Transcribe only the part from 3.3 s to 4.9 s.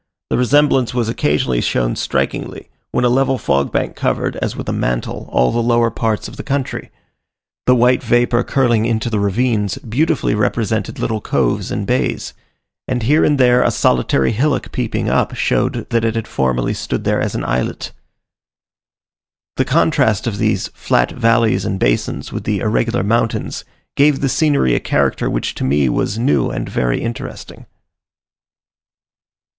fog bank covered, as with a